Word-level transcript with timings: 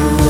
Himmel 0.00 0.29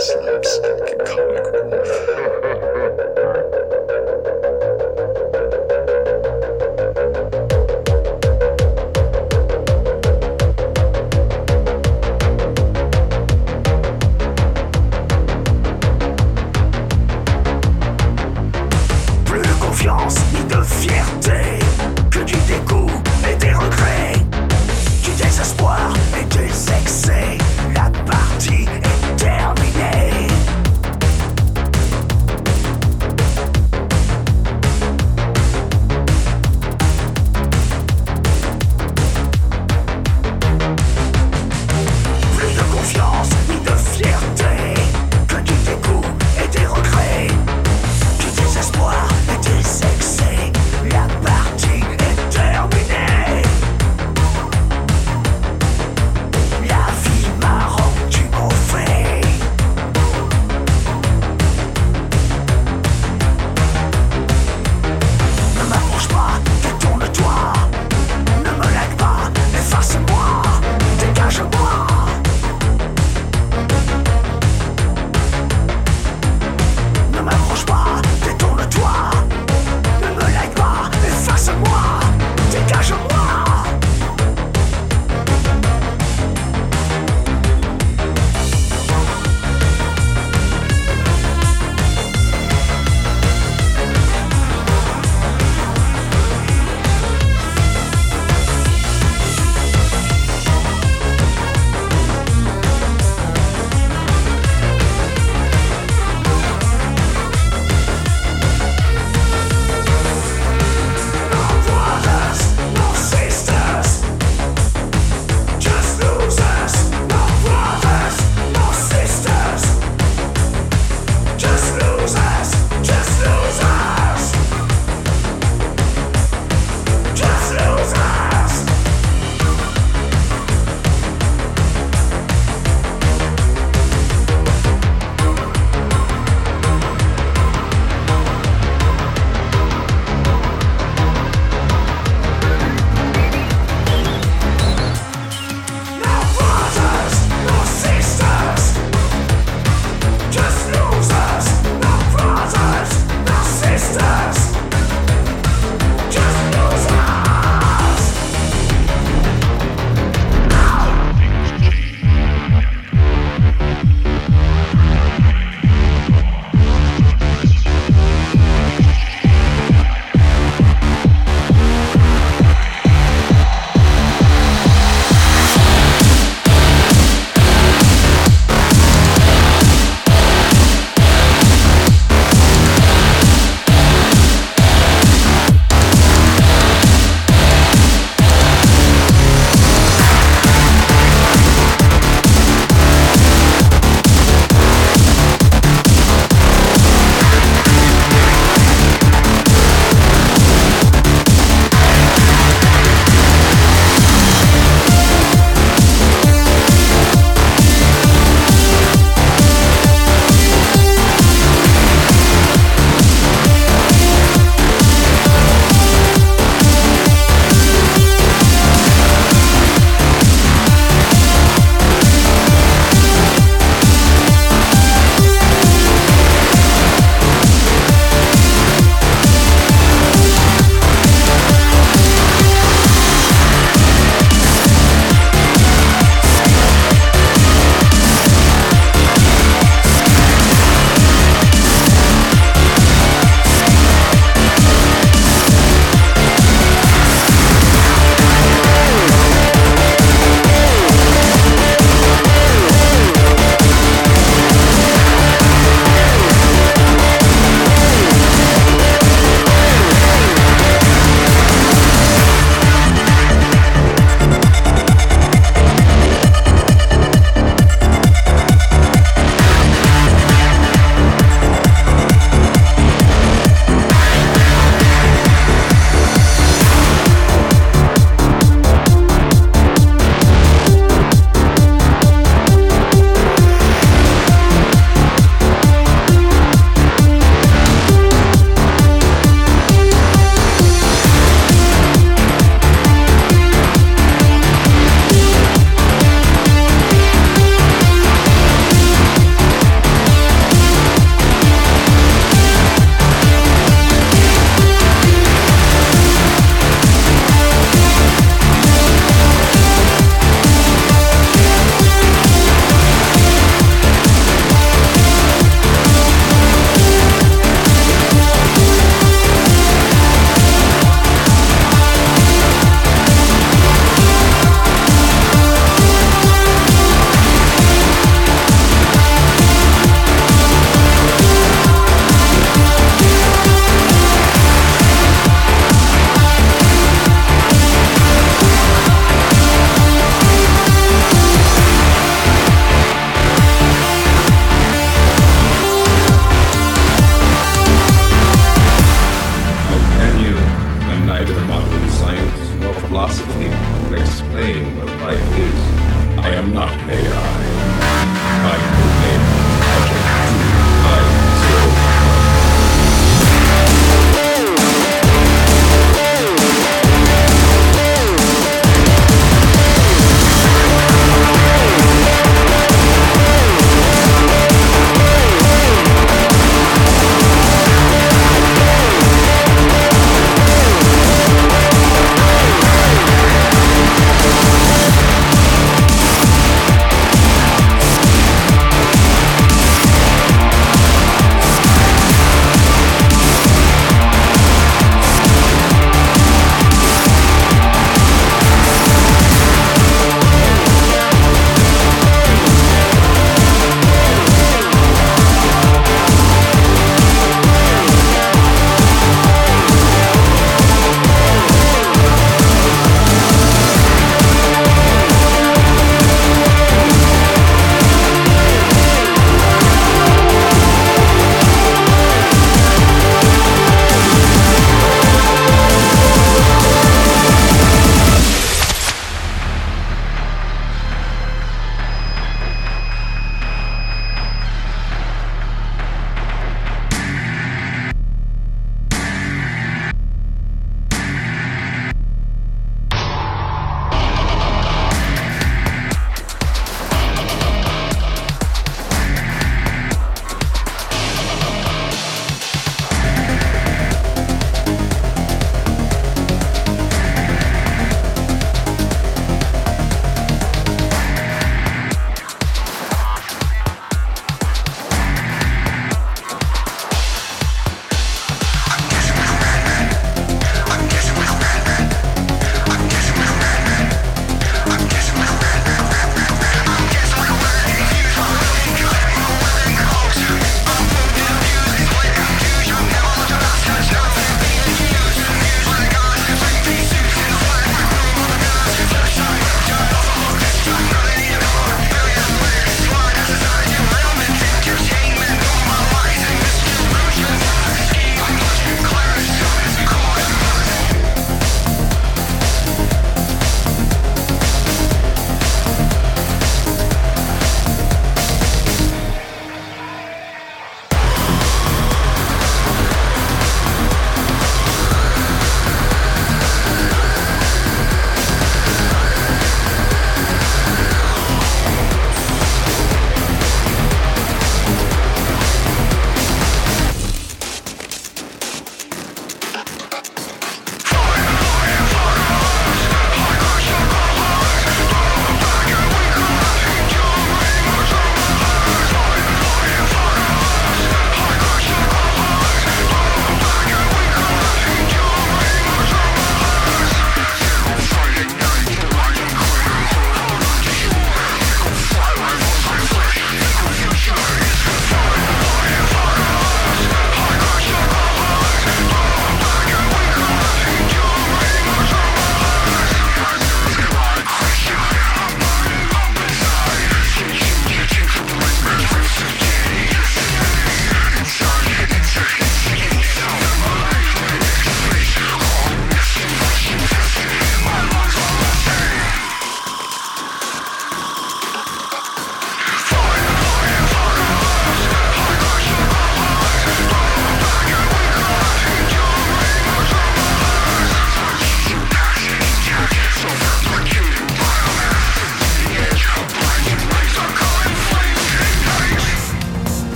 Slapstick 0.00 0.98
comic 1.04 1.44
relief. 1.52 2.29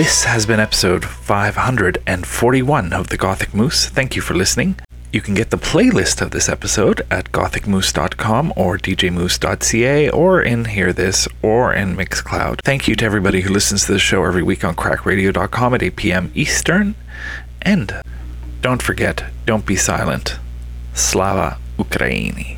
This 0.00 0.24
has 0.24 0.46
been 0.46 0.60
episode 0.60 1.04
541 1.04 2.94
of 2.94 3.08
the 3.08 3.18
Gothic 3.18 3.52
Moose. 3.52 3.86
Thank 3.86 4.16
you 4.16 4.22
for 4.22 4.32
listening. 4.32 4.76
You 5.12 5.20
can 5.20 5.34
get 5.34 5.50
the 5.50 5.58
playlist 5.58 6.22
of 6.22 6.30
this 6.30 6.48
episode 6.48 7.02
at 7.10 7.32
gothicmoose.com 7.32 8.54
or 8.56 8.78
djmoose.ca 8.78 10.08
or 10.08 10.40
in 10.40 10.64
Hear 10.64 10.94
This 10.94 11.28
or 11.42 11.74
in 11.74 11.96
Mixcloud. 11.96 12.62
Thank 12.64 12.88
you 12.88 12.96
to 12.96 13.04
everybody 13.04 13.42
who 13.42 13.52
listens 13.52 13.84
to 13.84 13.92
the 13.92 13.98
show 13.98 14.24
every 14.24 14.42
week 14.42 14.64
on 14.64 14.74
crackradio.com 14.74 15.74
at 15.74 15.82
8 15.82 15.96
p.m. 15.96 16.32
Eastern. 16.34 16.94
And 17.60 18.00
don't 18.62 18.82
forget, 18.82 19.24
don't 19.44 19.66
be 19.66 19.76
silent. 19.76 20.38
Slava 20.94 21.58
Ukraini. 21.78 22.46